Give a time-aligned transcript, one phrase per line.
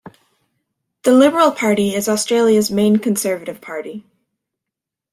[1.03, 4.03] The Liberal Party is Australia's main conservative party.